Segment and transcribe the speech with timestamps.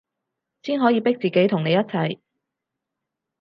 [0.63, 2.19] 先可以逼自己同你一齊